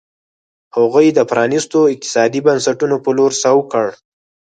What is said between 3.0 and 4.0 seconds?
په لور سوق کړ.